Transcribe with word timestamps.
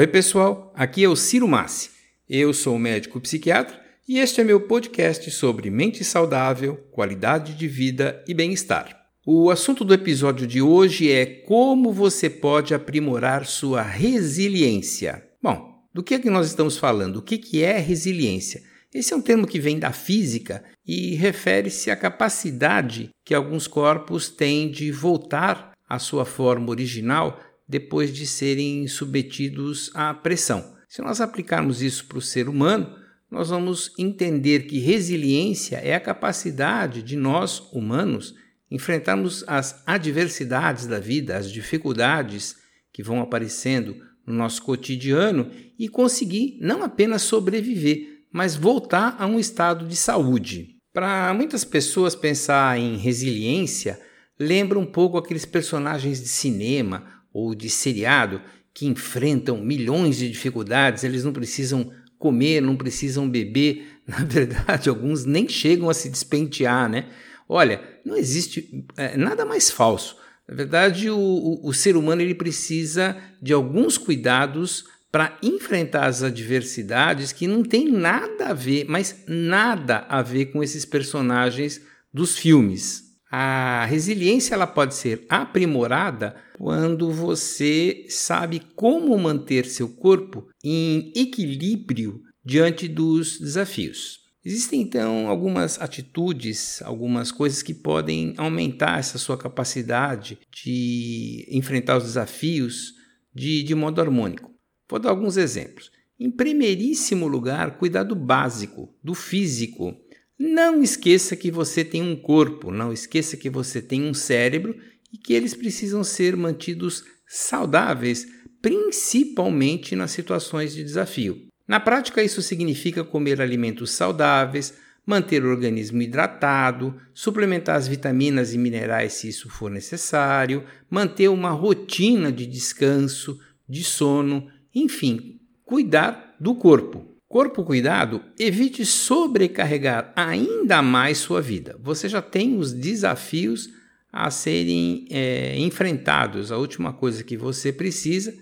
Oi, 0.00 0.06
pessoal, 0.06 0.72
aqui 0.74 1.04
é 1.04 1.08
o 1.10 1.14
Ciro 1.14 1.46
Massi. 1.46 1.90
Eu 2.26 2.54
sou 2.54 2.78
médico 2.78 3.20
psiquiatra 3.20 3.78
e 4.08 4.18
este 4.18 4.40
é 4.40 4.44
meu 4.44 4.62
podcast 4.62 5.30
sobre 5.30 5.68
mente 5.68 6.02
saudável, 6.04 6.76
qualidade 6.90 7.52
de 7.52 7.68
vida 7.68 8.24
e 8.26 8.32
bem-estar. 8.32 8.98
O 9.26 9.50
assunto 9.50 9.84
do 9.84 9.92
episódio 9.92 10.46
de 10.46 10.62
hoje 10.62 11.12
é 11.12 11.26
como 11.26 11.92
você 11.92 12.30
pode 12.30 12.72
aprimorar 12.72 13.44
sua 13.44 13.82
resiliência. 13.82 15.22
Bom, 15.42 15.84
do 15.92 16.02
que 16.02 16.14
é 16.14 16.18
que 16.18 16.30
nós 16.30 16.46
estamos 16.46 16.78
falando? 16.78 17.16
O 17.16 17.22
que, 17.22 17.36
que 17.36 17.62
é 17.62 17.76
resiliência? 17.76 18.62
Esse 18.94 19.12
é 19.12 19.16
um 19.18 19.20
termo 19.20 19.46
que 19.46 19.60
vem 19.60 19.78
da 19.78 19.92
física 19.92 20.64
e 20.86 21.14
refere-se 21.14 21.90
à 21.90 21.94
capacidade 21.94 23.10
que 23.22 23.34
alguns 23.34 23.66
corpos 23.66 24.30
têm 24.30 24.70
de 24.70 24.90
voltar 24.90 25.72
à 25.86 25.98
sua 25.98 26.24
forma 26.24 26.70
original 26.70 27.38
depois 27.70 28.12
de 28.12 28.26
serem 28.26 28.88
submetidos 28.88 29.92
à 29.94 30.12
pressão. 30.12 30.74
Se 30.88 31.00
nós 31.00 31.20
aplicarmos 31.20 31.80
isso 31.80 32.04
para 32.06 32.18
o 32.18 32.22
ser 32.22 32.48
humano, 32.48 32.92
nós 33.30 33.50
vamos 33.50 33.94
entender 33.96 34.66
que 34.66 34.80
resiliência 34.80 35.76
é 35.76 35.94
a 35.94 36.00
capacidade 36.00 37.00
de 37.00 37.14
nós, 37.14 37.60
humanos, 37.72 38.34
enfrentarmos 38.68 39.44
as 39.46 39.84
adversidades 39.86 40.88
da 40.88 40.98
vida, 40.98 41.36
as 41.36 41.48
dificuldades 41.48 42.56
que 42.92 43.04
vão 43.04 43.20
aparecendo 43.20 43.96
no 44.26 44.34
nosso 44.34 44.62
cotidiano 44.62 45.48
e 45.78 45.88
conseguir 45.88 46.58
não 46.60 46.82
apenas 46.82 47.22
sobreviver, 47.22 48.24
mas 48.32 48.56
voltar 48.56 49.14
a 49.16 49.28
um 49.28 49.38
estado 49.38 49.86
de 49.86 49.94
saúde. 49.94 50.76
Para 50.92 51.32
muitas 51.32 51.64
pessoas, 51.64 52.16
pensar 52.16 52.76
em 52.80 52.96
resiliência 52.96 54.00
lembra 54.40 54.76
um 54.76 54.86
pouco 54.86 55.16
aqueles 55.16 55.44
personagens 55.44 56.20
de 56.20 56.28
cinema 56.28 57.19
ou 57.32 57.54
de 57.54 57.70
seriado 57.70 58.40
que 58.72 58.86
enfrentam 58.86 59.62
milhões 59.62 60.16
de 60.16 60.28
dificuldades, 60.30 61.04
eles 61.04 61.24
não 61.24 61.32
precisam 61.32 61.90
comer, 62.18 62.60
não 62.60 62.76
precisam 62.76 63.28
beber, 63.28 63.86
na 64.06 64.24
verdade, 64.24 64.88
alguns 64.88 65.24
nem 65.24 65.48
chegam 65.48 65.88
a 65.88 65.94
se 65.94 66.08
despentear, 66.08 66.88
né? 66.88 67.08
Olha, 67.48 67.82
não 68.04 68.16
existe 68.16 68.86
é, 68.96 69.16
nada 69.16 69.44
mais 69.44 69.70
falso. 69.70 70.16
Na 70.48 70.54
verdade, 70.54 71.10
o, 71.10 71.18
o, 71.18 71.68
o 71.68 71.74
ser 71.74 71.96
humano 71.96 72.22
ele 72.22 72.34
precisa 72.34 73.16
de 73.40 73.52
alguns 73.52 73.98
cuidados 73.98 74.84
para 75.10 75.36
enfrentar 75.42 76.06
as 76.06 76.22
adversidades 76.22 77.32
que 77.32 77.46
não 77.46 77.64
tem 77.64 77.90
nada 77.90 78.48
a 78.48 78.54
ver, 78.54 78.86
mas 78.88 79.24
nada 79.26 80.06
a 80.08 80.22
ver 80.22 80.46
com 80.46 80.62
esses 80.62 80.84
personagens 80.84 81.80
dos 82.12 82.36
filmes. 82.36 83.09
A 83.30 83.84
resiliência 83.84 84.54
ela 84.54 84.66
pode 84.66 84.94
ser 84.94 85.24
aprimorada 85.28 86.34
quando 86.58 87.12
você 87.12 88.04
sabe 88.08 88.60
como 88.74 89.16
manter 89.16 89.66
seu 89.66 89.88
corpo 89.88 90.48
em 90.64 91.12
equilíbrio 91.14 92.20
diante 92.44 92.88
dos 92.88 93.38
desafios. 93.38 94.18
Existem 94.44 94.80
então 94.80 95.28
algumas 95.28 95.80
atitudes, 95.80 96.82
algumas 96.82 97.30
coisas 97.30 97.62
que 97.62 97.74
podem 97.74 98.34
aumentar 98.36 98.98
essa 98.98 99.18
sua 99.18 99.36
capacidade 99.36 100.38
de 100.50 101.46
enfrentar 101.50 101.98
os 101.98 102.04
desafios 102.04 102.94
de, 103.34 103.62
de 103.62 103.74
modo 103.74 104.00
harmônico. 104.00 104.50
Vou 104.88 104.98
dar 104.98 105.10
alguns 105.10 105.36
exemplos. 105.36 105.90
Em 106.18 106.30
primeiríssimo 106.30 107.28
lugar, 107.28 107.78
cuidado 107.78 108.14
básico 108.14 108.94
do 109.04 109.14
físico. 109.14 109.94
Não 110.42 110.82
esqueça 110.82 111.36
que 111.36 111.50
você 111.50 111.84
tem 111.84 112.00
um 112.00 112.16
corpo, 112.16 112.70
não 112.70 112.90
esqueça 112.90 113.36
que 113.36 113.50
você 113.50 113.82
tem 113.82 114.04
um 114.04 114.14
cérebro 114.14 114.74
e 115.12 115.18
que 115.18 115.34
eles 115.34 115.52
precisam 115.52 116.02
ser 116.02 116.34
mantidos 116.34 117.04
saudáveis, 117.26 118.26
principalmente 118.62 119.94
nas 119.94 120.12
situações 120.12 120.74
de 120.74 120.82
desafio. 120.82 121.46
Na 121.68 121.78
prática, 121.78 122.22
isso 122.22 122.40
significa 122.40 123.04
comer 123.04 123.38
alimentos 123.38 123.90
saudáveis, 123.90 124.72
manter 125.04 125.44
o 125.44 125.50
organismo 125.50 126.00
hidratado, 126.00 126.98
suplementar 127.12 127.76
as 127.76 127.86
vitaminas 127.86 128.54
e 128.54 128.58
minerais 128.58 129.12
se 129.12 129.28
isso 129.28 129.50
for 129.50 129.70
necessário, 129.70 130.64
manter 130.88 131.28
uma 131.28 131.50
rotina 131.50 132.32
de 132.32 132.46
descanso, 132.46 133.38
de 133.68 133.84
sono 133.84 134.50
enfim, 134.74 135.38
cuidar 135.66 136.34
do 136.40 136.54
corpo. 136.54 137.09
Corpo 137.30 137.62
cuidado, 137.62 138.24
evite 138.36 138.84
sobrecarregar 138.84 140.12
ainda 140.16 140.82
mais 140.82 141.18
sua 141.18 141.40
vida. 141.40 141.78
Você 141.80 142.08
já 142.08 142.20
tem 142.20 142.58
os 142.58 142.72
desafios 142.72 143.70
a 144.12 144.32
serem 144.32 145.06
é, 145.08 145.56
enfrentados. 145.56 146.50
A 146.50 146.56
última 146.56 146.92
coisa 146.92 147.22
que 147.22 147.36
você 147.36 147.72
precisa 147.72 148.36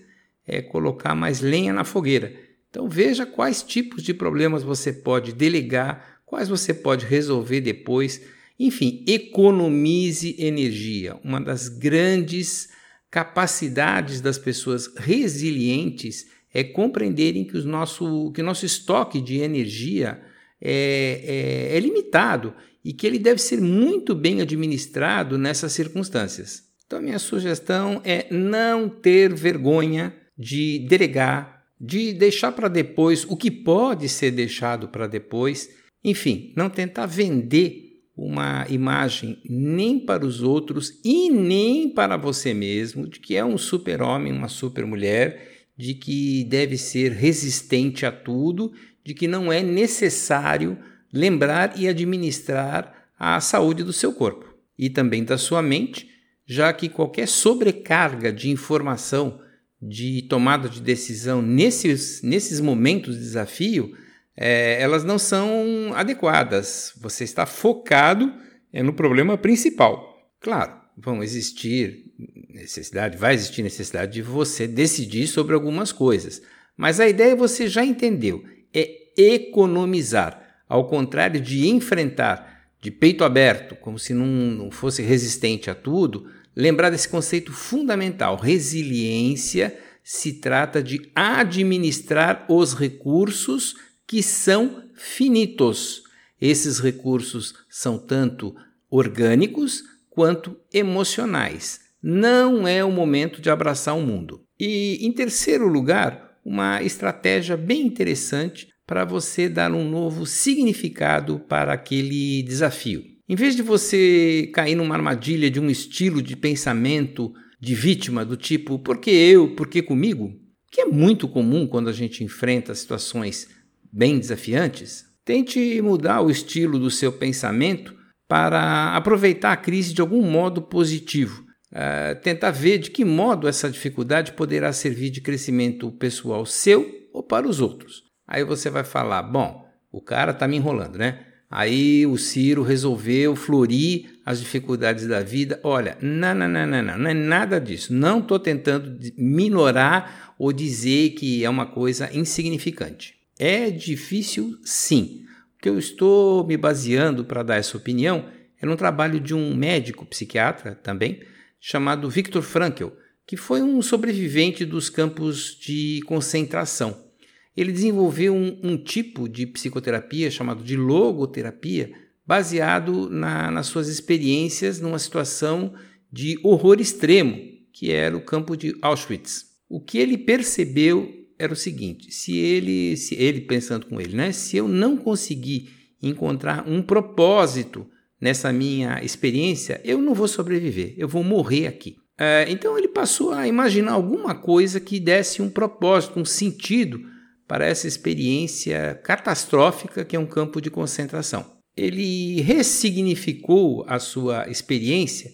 é 0.46 0.62
colocar 0.62 1.14
mais 1.14 1.42
lenha 1.42 1.70
na 1.70 1.84
fogueira. 1.84 2.32
Então 2.70 2.88
veja 2.88 3.26
quais 3.26 3.62
tipos 3.62 4.02
de 4.02 4.14
problemas 4.14 4.62
você 4.62 4.90
pode 4.90 5.34
delegar, 5.34 6.22
quais 6.24 6.48
você 6.48 6.72
pode 6.72 7.04
resolver 7.04 7.60
depois. 7.60 8.22
Enfim, 8.58 9.04
economize 9.06 10.34
energia. 10.38 11.14
Uma 11.22 11.42
das 11.42 11.68
grandes 11.68 12.70
capacidades 13.10 14.22
das 14.22 14.38
pessoas 14.38 14.90
resilientes 14.96 16.37
é 16.52 16.64
compreenderem 16.64 17.44
que 17.44 17.56
o 17.56 17.64
nosso, 17.64 18.32
que 18.32 18.40
o 18.40 18.44
nosso 18.44 18.64
estoque 18.64 19.20
de 19.20 19.38
energia 19.38 20.20
é, 20.60 21.68
é, 21.72 21.76
é 21.76 21.80
limitado 21.80 22.54
e 22.84 22.92
que 22.92 23.06
ele 23.06 23.18
deve 23.18 23.40
ser 23.40 23.60
muito 23.60 24.14
bem 24.14 24.40
administrado 24.40 25.36
nessas 25.36 25.72
circunstâncias. 25.72 26.62
Então, 26.86 27.00
a 27.00 27.02
minha 27.02 27.18
sugestão 27.18 28.00
é 28.04 28.26
não 28.30 28.88
ter 28.88 29.34
vergonha 29.34 30.14
de 30.38 30.86
delegar, 30.88 31.64
de 31.78 32.12
deixar 32.12 32.52
para 32.52 32.68
depois 32.68 33.24
o 33.28 33.36
que 33.36 33.50
pode 33.50 34.08
ser 34.08 34.30
deixado 34.30 34.88
para 34.88 35.06
depois, 35.06 35.68
enfim, 36.02 36.52
não 36.56 36.70
tentar 36.70 37.06
vender 37.06 37.88
uma 38.16 38.66
imagem 38.68 39.40
nem 39.48 40.00
para 40.00 40.26
os 40.26 40.42
outros 40.42 40.98
e 41.04 41.30
nem 41.30 41.88
para 41.88 42.16
você 42.16 42.52
mesmo 42.52 43.06
de 43.06 43.20
que 43.20 43.36
é 43.36 43.44
um 43.44 43.56
super-homem, 43.56 44.32
uma 44.32 44.48
super-mulher, 44.48 45.57
de 45.78 45.94
que 45.94 46.44
deve 46.44 46.76
ser 46.76 47.12
resistente 47.12 48.04
a 48.04 48.10
tudo, 48.10 48.72
de 49.04 49.14
que 49.14 49.28
não 49.28 49.52
é 49.52 49.62
necessário 49.62 50.76
lembrar 51.12 51.78
e 51.78 51.86
administrar 51.86 53.08
a 53.18 53.40
saúde 53.40 53.84
do 53.84 53.92
seu 53.92 54.12
corpo 54.12 54.52
e 54.76 54.90
também 54.90 55.24
da 55.24 55.38
sua 55.38 55.62
mente, 55.62 56.10
já 56.44 56.72
que 56.72 56.88
qualquer 56.88 57.28
sobrecarga 57.28 58.32
de 58.32 58.50
informação, 58.50 59.40
de 59.80 60.22
tomada 60.22 60.68
de 60.68 60.80
decisão 60.80 61.40
nesses, 61.40 62.20
nesses 62.22 62.60
momentos 62.60 63.14
de 63.14 63.20
desafio 63.20 63.96
é, 64.36 64.80
elas 64.80 65.04
não 65.04 65.18
são 65.18 65.92
adequadas. 65.94 66.92
Você 67.00 67.24
está 67.24 67.44
focado 67.44 68.32
é, 68.72 68.82
no 68.82 68.92
problema 68.92 69.36
principal. 69.36 70.16
Claro, 70.40 70.72
vão 71.00 71.22
existir 71.22 72.04
necessidade, 72.48 73.16
vai 73.16 73.34
existir 73.34 73.62
necessidade 73.62 74.12
de 74.12 74.22
você 74.22 74.66
decidir 74.66 75.26
sobre 75.26 75.54
algumas 75.54 75.92
coisas. 75.92 76.42
Mas 76.76 77.00
a 77.00 77.08
ideia 77.08 77.36
você 77.36 77.68
já 77.68 77.84
entendeu, 77.84 78.44
é 78.74 79.08
economizar, 79.16 80.62
ao 80.68 80.86
contrário 80.88 81.40
de 81.40 81.68
enfrentar 81.68 82.58
de 82.80 82.90
peito 82.90 83.24
aberto, 83.24 83.74
como 83.76 83.98
se 83.98 84.12
não, 84.14 84.26
não 84.26 84.70
fosse 84.70 85.02
resistente 85.02 85.70
a 85.70 85.74
tudo, 85.74 86.30
lembrar 86.54 86.90
desse 86.90 87.08
conceito 87.08 87.52
fundamental. 87.52 88.36
Resiliência 88.36 89.76
se 90.04 90.34
trata 90.34 90.82
de 90.82 91.10
administrar 91.14 92.46
os 92.48 92.74
recursos 92.74 93.76
que 94.06 94.22
são 94.22 94.84
finitos. 94.94 96.02
Esses 96.40 96.78
recursos 96.78 97.54
são 97.68 97.98
tanto 97.98 98.54
orgânicos 98.90 99.82
quanto 100.18 100.56
emocionais. 100.74 101.78
Não 102.02 102.66
é 102.66 102.84
o 102.84 102.90
momento 102.90 103.40
de 103.40 103.50
abraçar 103.50 103.96
o 103.96 104.04
mundo. 104.04 104.42
E, 104.58 104.98
em 105.00 105.12
terceiro 105.12 105.68
lugar, 105.68 106.40
uma 106.44 106.82
estratégia 106.82 107.56
bem 107.56 107.86
interessante 107.86 108.66
para 108.84 109.04
você 109.04 109.48
dar 109.48 109.70
um 109.70 109.88
novo 109.88 110.26
significado 110.26 111.38
para 111.38 111.72
aquele 111.72 112.42
desafio. 112.42 113.04
Em 113.28 113.36
vez 113.36 113.54
de 113.54 113.62
você 113.62 114.50
cair 114.52 114.74
numa 114.74 114.96
armadilha 114.96 115.48
de 115.48 115.60
um 115.60 115.70
estilo 115.70 116.20
de 116.20 116.34
pensamento 116.34 117.32
de 117.60 117.76
vítima 117.76 118.24
do 118.24 118.36
tipo 118.36 118.76
por 118.76 118.98
que 118.98 119.12
eu, 119.12 119.54
por 119.54 119.68
que 119.68 119.80
comigo, 119.80 120.32
que 120.72 120.80
é 120.80 120.84
muito 120.84 121.28
comum 121.28 121.64
quando 121.64 121.88
a 121.88 121.92
gente 121.92 122.24
enfrenta 122.24 122.74
situações 122.74 123.48
bem 123.92 124.18
desafiantes, 124.18 125.04
tente 125.24 125.80
mudar 125.80 126.22
o 126.22 126.28
estilo 126.28 126.76
do 126.76 126.90
seu 126.90 127.12
pensamento 127.12 127.96
para 128.28 128.94
aproveitar 128.94 129.52
a 129.52 129.56
crise 129.56 129.94
de 129.94 130.00
algum 130.02 130.22
modo 130.22 130.60
positivo. 130.60 131.42
Uh, 131.72 132.20
tentar 132.22 132.50
ver 132.50 132.78
de 132.78 132.90
que 132.90 133.04
modo 133.04 133.48
essa 133.48 133.70
dificuldade 133.70 134.32
poderá 134.32 134.72
servir 134.72 135.10
de 135.10 135.20
crescimento 135.20 135.90
pessoal 135.92 136.46
seu 136.46 136.88
ou 137.12 137.22
para 137.22 137.48
os 137.48 137.60
outros. 137.60 138.04
Aí 138.26 138.44
você 138.44 138.70
vai 138.70 138.84
falar: 138.84 139.22
bom, 139.22 139.66
o 139.90 140.00
cara 140.00 140.32
está 140.32 140.46
me 140.46 140.56
enrolando, 140.56 140.96
né? 140.96 141.24
Aí 141.50 142.06
o 142.06 142.18
Ciro 142.18 142.62
resolveu 142.62 143.34
florir 143.34 144.20
as 144.24 144.38
dificuldades 144.38 145.06
da 145.06 145.20
vida. 145.20 145.58
Olha, 145.62 145.96
não, 146.02 146.34
não, 146.34 146.46
não, 146.46 146.66
não, 146.66 146.82
não, 146.82 146.98
não 146.98 147.10
é 147.10 147.14
nada 147.14 147.58
disso. 147.58 147.92
Não 147.94 148.18
estou 148.18 148.38
tentando 148.38 148.98
minorar 149.16 150.34
ou 150.38 150.52
dizer 150.52 151.10
que 151.10 151.42
é 151.42 151.48
uma 151.48 151.64
coisa 151.64 152.10
insignificante. 152.14 153.14
É 153.38 153.70
difícil, 153.70 154.58
sim. 154.62 155.22
Que 155.60 155.68
eu 155.68 155.78
estou 155.78 156.46
me 156.46 156.56
baseando 156.56 157.24
para 157.24 157.42
dar 157.42 157.56
essa 157.56 157.76
opinião 157.76 158.28
é 158.60 158.66
no 158.66 158.76
trabalho 158.76 159.20
de 159.20 159.34
um 159.34 159.54
médico 159.54 160.04
psiquiatra 160.04 160.74
também, 160.74 161.20
chamado 161.60 162.10
Viktor 162.10 162.42
Frankl, 162.42 162.88
que 163.26 163.36
foi 163.36 163.62
um 163.62 163.80
sobrevivente 163.82 164.64
dos 164.64 164.88
campos 164.90 165.56
de 165.60 166.00
concentração. 166.06 167.08
Ele 167.56 167.72
desenvolveu 167.72 168.34
um, 168.34 168.58
um 168.62 168.76
tipo 168.76 169.28
de 169.28 169.46
psicoterapia 169.46 170.30
chamado 170.30 170.62
de 170.62 170.76
logoterapia, 170.76 171.92
baseado 172.26 173.08
na, 173.10 173.50
nas 173.50 173.66
suas 173.66 173.88
experiências 173.88 174.80
numa 174.80 174.98
situação 174.98 175.74
de 176.10 176.38
horror 176.42 176.80
extremo, 176.80 177.36
que 177.72 177.90
era 177.92 178.16
o 178.16 178.20
campo 178.20 178.56
de 178.56 178.76
Auschwitz. 178.80 179.46
O 179.68 179.80
que 179.80 179.98
ele 179.98 180.16
percebeu 180.16 181.17
era 181.38 181.52
o 181.52 181.56
seguinte: 181.56 182.10
se 182.10 182.36
ele, 182.36 182.96
se 182.96 183.14
ele 183.14 183.42
pensando 183.42 183.86
com 183.86 184.00
ele, 184.00 184.16
né, 184.16 184.32
se 184.32 184.56
eu 184.56 184.66
não 184.66 184.96
conseguir 184.96 185.70
encontrar 186.02 186.68
um 186.68 186.82
propósito 186.82 187.86
nessa 188.20 188.52
minha 188.52 189.02
experiência, 189.02 189.80
eu 189.84 190.00
não 190.00 190.14
vou 190.14 190.28
sobreviver, 190.28 190.94
eu 190.96 191.08
vou 191.08 191.22
morrer 191.22 191.66
aqui. 191.66 191.96
É, 192.18 192.46
então 192.48 192.76
ele 192.76 192.88
passou 192.88 193.32
a 193.32 193.46
imaginar 193.46 193.92
alguma 193.92 194.34
coisa 194.34 194.80
que 194.80 194.98
desse 194.98 195.40
um 195.40 195.48
propósito, 195.48 196.18
um 196.18 196.24
sentido 196.24 197.00
para 197.46 197.64
essa 197.64 197.86
experiência 197.86 199.00
catastrófica 199.04 200.04
que 200.04 200.16
é 200.16 200.18
um 200.18 200.26
campo 200.26 200.60
de 200.60 200.68
concentração. 200.68 201.58
Ele 201.76 202.40
ressignificou 202.40 203.84
a 203.86 204.00
sua 204.00 204.48
experiência, 204.50 205.30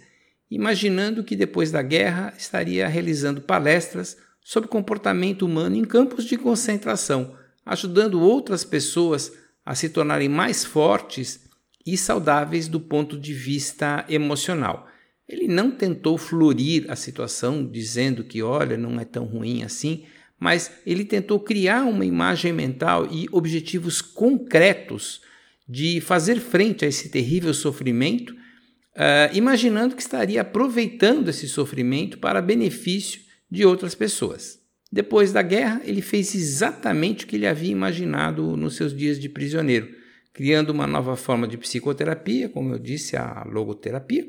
imaginando 0.50 1.24
que 1.24 1.34
depois 1.34 1.72
da 1.72 1.80
guerra 1.80 2.34
estaria 2.36 2.86
realizando 2.86 3.40
palestras 3.40 4.18
sobre 4.44 4.68
comportamento 4.68 5.46
humano 5.46 5.74
em 5.74 5.84
campos 5.84 6.26
de 6.26 6.36
concentração, 6.36 7.34
ajudando 7.64 8.20
outras 8.20 8.62
pessoas 8.62 9.32
a 9.64 9.74
se 9.74 9.88
tornarem 9.88 10.28
mais 10.28 10.62
fortes 10.64 11.48
e 11.86 11.96
saudáveis 11.96 12.68
do 12.68 12.78
ponto 12.78 13.18
de 13.18 13.32
vista 13.32 14.04
emocional. 14.06 14.86
Ele 15.26 15.48
não 15.48 15.70
tentou 15.70 16.18
florir 16.18 16.84
a 16.90 16.94
situação 16.94 17.66
dizendo 17.66 18.22
que, 18.22 18.42
olha, 18.42 18.76
não 18.76 19.00
é 19.00 19.06
tão 19.06 19.24
ruim 19.24 19.62
assim, 19.62 20.04
mas 20.38 20.70
ele 20.84 21.06
tentou 21.06 21.40
criar 21.40 21.84
uma 21.84 22.04
imagem 22.04 22.52
mental 22.52 23.08
e 23.10 23.26
objetivos 23.32 24.02
concretos 24.02 25.22
de 25.66 26.02
fazer 26.02 26.38
frente 26.38 26.84
a 26.84 26.88
esse 26.88 27.08
terrível 27.08 27.54
sofrimento, 27.54 28.34
uh, 28.34 29.32
imaginando 29.34 29.96
que 29.96 30.02
estaria 30.02 30.42
aproveitando 30.42 31.28
esse 31.28 31.48
sofrimento 31.48 32.18
para 32.18 32.42
benefício 32.42 33.24
de 33.54 33.64
outras 33.64 33.94
pessoas. 33.94 34.58
Depois 34.92 35.32
da 35.32 35.42
guerra, 35.42 35.80
ele 35.84 36.02
fez 36.02 36.34
exatamente 36.34 37.24
o 37.24 37.28
que 37.28 37.36
ele 37.36 37.46
havia 37.46 37.70
imaginado 37.70 38.56
nos 38.56 38.76
seus 38.76 38.94
dias 38.94 39.18
de 39.18 39.28
prisioneiro 39.28 40.04
criando 40.34 40.70
uma 40.70 40.86
nova 40.86 41.16
forma 41.16 41.46
de 41.46 41.56
psicoterapia, 41.56 42.48
como 42.48 42.74
eu 42.74 42.78
disse, 42.78 43.16
a 43.16 43.44
logoterapia, 43.44 44.26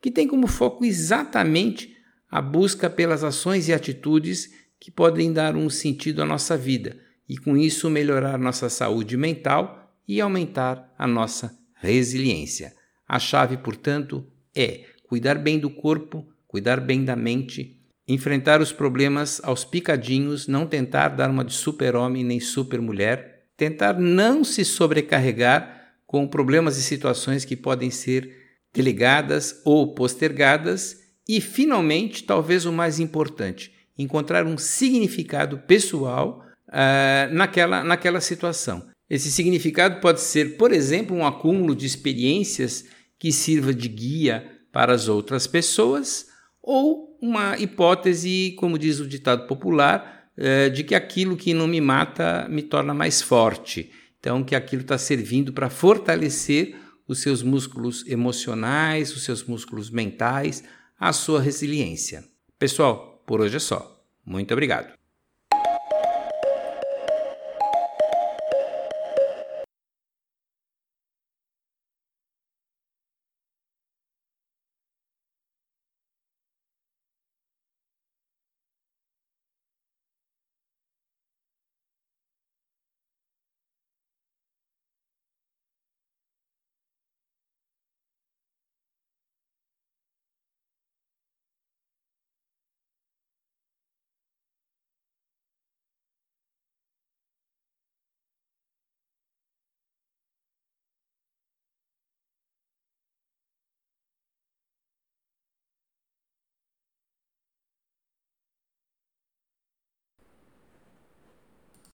que 0.00 0.08
tem 0.08 0.28
como 0.28 0.46
foco 0.46 0.84
exatamente 0.84 1.96
a 2.30 2.40
busca 2.40 2.88
pelas 2.88 3.24
ações 3.24 3.68
e 3.68 3.72
atitudes 3.72 4.54
que 4.78 4.92
podem 4.92 5.32
dar 5.32 5.56
um 5.56 5.68
sentido 5.68 6.22
à 6.22 6.24
nossa 6.24 6.56
vida 6.56 6.96
e, 7.28 7.36
com 7.36 7.56
isso, 7.56 7.90
melhorar 7.90 8.38
nossa 8.38 8.70
saúde 8.70 9.16
mental 9.16 9.92
e 10.06 10.20
aumentar 10.20 10.94
a 10.96 11.08
nossa 11.08 11.58
resiliência. 11.74 12.72
A 13.06 13.18
chave, 13.18 13.56
portanto, 13.56 14.24
é 14.54 14.84
cuidar 15.02 15.34
bem 15.34 15.58
do 15.58 15.68
corpo, 15.68 16.24
cuidar 16.46 16.80
bem 16.80 17.04
da 17.04 17.16
mente, 17.16 17.77
enfrentar 18.08 18.60
os 18.60 18.72
problemas 18.72 19.40
aos 19.44 19.64
picadinhos, 19.64 20.48
não 20.48 20.66
tentar 20.66 21.08
dar 21.08 21.30
uma 21.30 21.44
de 21.44 21.52
super-homem 21.52 22.24
nem 22.24 22.40
super-mulher 22.40 23.38
tentar 23.58 23.98
não 23.98 24.44
se 24.44 24.64
sobrecarregar 24.64 25.92
com 26.06 26.26
problemas 26.26 26.78
e 26.78 26.82
situações 26.82 27.44
que 27.44 27.56
podem 27.56 27.90
ser 27.90 28.32
delegadas 28.72 29.60
ou 29.64 29.94
postergadas 29.94 31.00
e, 31.28 31.40
finalmente, 31.40 32.22
talvez 32.22 32.64
o 32.64 32.72
mais 32.72 33.00
importante, 33.00 33.72
encontrar 33.98 34.46
um 34.46 34.56
significado 34.56 35.58
pessoal 35.58 36.42
uh, 36.68 37.34
naquela, 37.34 37.82
naquela 37.82 38.20
situação. 38.20 38.88
Esse 39.10 39.30
significado 39.30 40.00
pode 40.00 40.20
ser, 40.20 40.56
por 40.56 40.72
exemplo, 40.72 41.16
um 41.16 41.26
acúmulo 41.26 41.74
de 41.74 41.84
experiências 41.84 42.84
que 43.18 43.32
sirva 43.32 43.74
de 43.74 43.88
guia 43.88 44.48
para 44.70 44.92
as 44.94 45.08
outras 45.08 45.46
pessoas, 45.46 46.26
ou 46.62 47.07
uma 47.20 47.58
hipótese, 47.58 48.54
como 48.58 48.78
diz 48.78 49.00
o 49.00 49.06
ditado 49.06 49.46
popular, 49.46 50.30
é, 50.36 50.68
de 50.68 50.84
que 50.84 50.94
aquilo 50.94 51.36
que 51.36 51.52
não 51.52 51.66
me 51.66 51.80
mata 51.80 52.46
me 52.48 52.62
torna 52.62 52.94
mais 52.94 53.20
forte. 53.20 53.90
Então, 54.20 54.42
que 54.42 54.54
aquilo 54.54 54.82
está 54.82 54.98
servindo 54.98 55.52
para 55.52 55.70
fortalecer 55.70 56.76
os 57.06 57.20
seus 57.20 57.42
músculos 57.42 58.06
emocionais, 58.06 59.14
os 59.14 59.24
seus 59.24 59.44
músculos 59.44 59.90
mentais, 59.90 60.62
a 60.98 61.12
sua 61.12 61.40
resiliência. 61.40 62.24
Pessoal, 62.58 63.22
por 63.26 63.40
hoje 63.40 63.56
é 63.56 63.60
só. 63.60 64.02
Muito 64.24 64.52
obrigado. 64.52 64.97